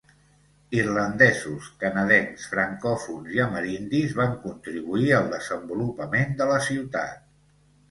Irlandesos, 0.77 1.67
canadencs 1.83 2.47
francòfons 2.55 3.29
i 3.37 3.43
amerindis 3.45 4.17
van 4.23 4.35
contribuir 4.49 5.15
al 5.21 5.31
desenvolupament 5.37 6.37
de 6.43 6.51
la 6.57 6.61
ciutat. 6.73 7.25